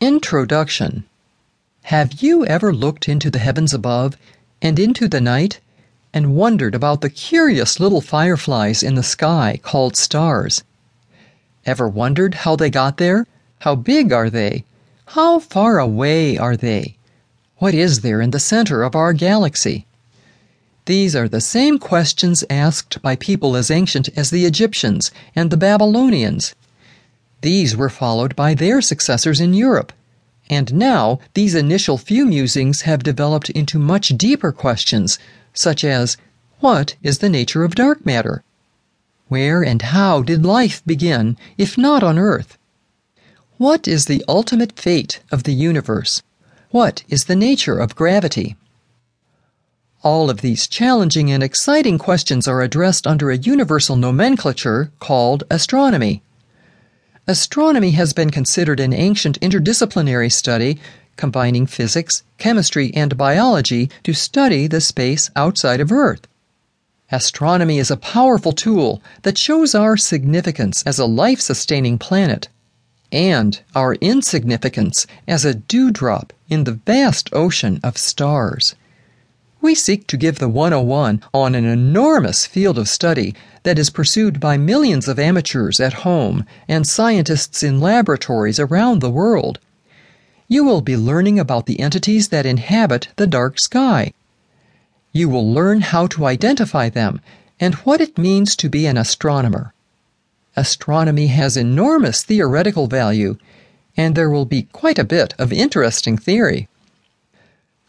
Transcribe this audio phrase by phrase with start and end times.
[0.00, 1.06] Introduction
[1.82, 4.16] Have you ever looked into the heavens above
[4.62, 5.58] and into the night
[6.14, 10.62] and wondered about the curious little fireflies in the sky called stars?
[11.66, 13.26] Ever wondered how they got there?
[13.62, 14.64] How big are they?
[15.06, 16.96] How far away are they?
[17.56, 19.84] What is there in the center of our galaxy?
[20.84, 25.56] These are the same questions asked by people as ancient as the Egyptians and the
[25.56, 26.54] Babylonians.
[27.40, 29.92] These were followed by their successors in Europe.
[30.50, 35.18] And now these initial few musings have developed into much deeper questions,
[35.52, 36.16] such as
[36.60, 38.42] What is the nature of dark matter?
[39.28, 42.56] Where and how did life begin, if not on Earth?
[43.58, 46.22] What is the ultimate fate of the universe?
[46.70, 48.56] What is the nature of gravity?
[50.02, 56.22] All of these challenging and exciting questions are addressed under a universal nomenclature called astronomy.
[57.30, 60.78] Astronomy has been considered an ancient interdisciplinary study
[61.16, 66.26] combining physics, chemistry, and biology to study the space outside of Earth.
[67.12, 72.48] Astronomy is a powerful tool that shows our significance as a life sustaining planet
[73.12, 78.74] and our insignificance as a dewdrop in the vast ocean of stars.
[79.60, 83.34] We seek to give the 101 on an enormous field of study
[83.64, 89.10] that is pursued by millions of amateurs at home and scientists in laboratories around the
[89.10, 89.58] world.
[90.46, 94.12] You will be learning about the entities that inhabit the dark sky.
[95.12, 97.20] You will learn how to identify them
[97.58, 99.74] and what it means to be an astronomer.
[100.56, 103.36] Astronomy has enormous theoretical value,
[103.96, 106.68] and there will be quite a bit of interesting theory.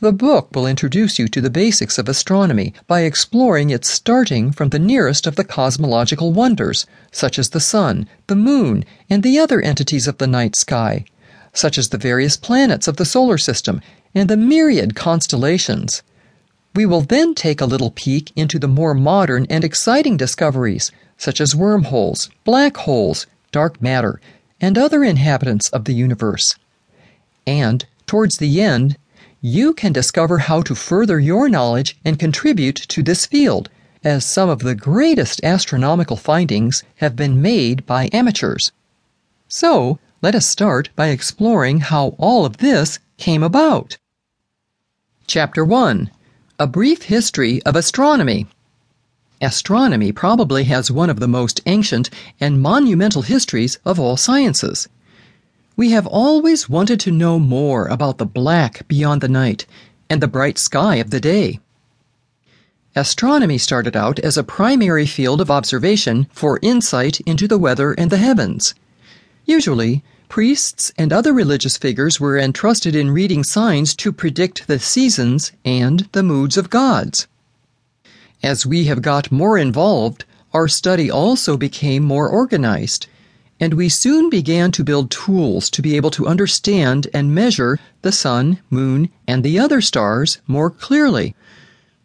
[0.02, 4.70] The book will introduce you to the basics of astronomy by exploring its starting from
[4.70, 9.60] the nearest of the cosmological wonders, such as the sun, the moon, and the other
[9.60, 11.04] entities of the night sky,
[11.52, 13.82] such as the various planets of the solar system
[14.16, 16.02] and the myriad constellations.
[16.74, 21.42] We will then take a little peek into the more modern and exciting discoveries, such
[21.42, 24.22] as wormholes, black holes, dark matter,
[24.62, 26.56] and other inhabitants of the universe.
[27.46, 28.96] And, towards the end,
[29.42, 33.70] you can discover how to further your knowledge and contribute to this field,
[34.04, 38.72] as some of the greatest astronomical findings have been made by amateurs.
[39.48, 43.98] So, let us start by exploring how all of this came about.
[45.28, 46.12] Chapter 1
[46.60, 48.48] A Brief History of Astronomy.
[49.42, 52.10] Astronomy probably has one of the most ancient
[52.42, 54.90] and monumental histories of all sciences.
[55.80, 59.66] We have always wanted to know more about the black beyond the night
[60.10, 61.62] and the bright sky of the day.
[62.98, 68.12] Astronomy started out as a primary field of observation for insight into the weather and
[68.12, 68.76] the heavens.
[69.46, 75.54] Usually, priests and other religious figures were entrusted in reading signs to predict the seasons
[75.64, 77.26] and the moods of gods.
[78.44, 83.08] As we have got more involved, our study also became more organized
[83.60, 88.12] and we soon began to build tools to be able to understand and measure the
[88.12, 91.36] sun, moon, and the other stars more clearly.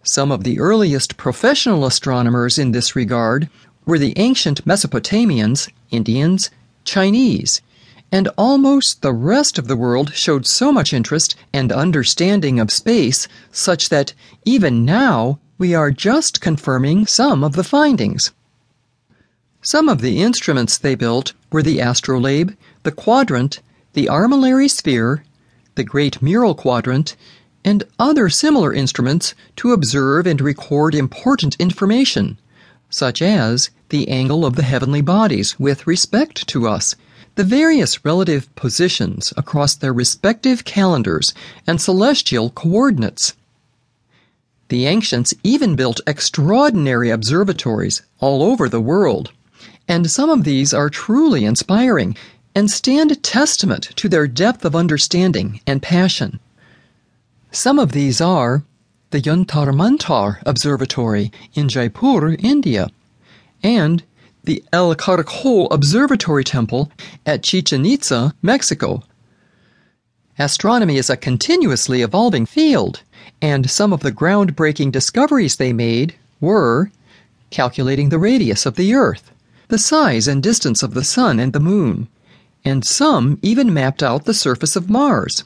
[0.03, 3.49] Some of the earliest professional astronomers in this regard
[3.87, 6.51] were the ancient Mesopotamians, Indians,
[6.85, 7.63] Chinese,
[8.11, 13.29] and almost the rest of the world showed so much interest and understanding of space
[13.51, 14.13] such that
[14.45, 18.33] even now we are just confirming some of the findings.
[19.67, 23.61] Some of the instruments they built were the astrolabe, the quadrant,
[23.95, 25.25] the armillary sphere,
[25.75, 27.17] the great mural quadrant,
[27.65, 32.37] and other similar instruments to observe and record important information,
[32.91, 36.95] such as the angle of the heavenly bodies with respect to us,
[37.35, 41.33] the various relative positions across their respective calendars,
[41.67, 43.33] and celestial coordinates.
[44.69, 49.33] The ancients even built extraordinary observatories all over the world
[49.89, 52.17] and some of these are truly inspiring
[52.55, 56.39] and stand testament to their depth of understanding and passion.
[57.51, 58.65] Some of these are
[59.11, 62.89] the Jantar Mantar Observatory in Jaipur, India,
[63.63, 64.03] and
[64.43, 66.91] the El Caracol Observatory Temple
[67.25, 69.03] at Chichen Itza, Mexico.
[70.39, 73.03] Astronomy is a continuously evolving field,
[73.41, 76.91] and some of the groundbreaking discoveries they made were
[77.51, 79.31] calculating the radius of the Earth,
[79.69, 82.09] the size and distance of the Sun and the Moon,
[82.65, 85.45] and some even mapped out the surface of Mars.